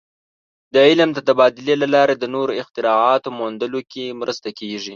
[0.73, 4.89] د علم د تبادلې له لارې د نوو اختراعاتو موندلو کې مرسته کېږي.